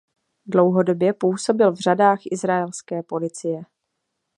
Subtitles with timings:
[0.45, 3.63] Dlouhodobě působil v řadách Izraelské policie.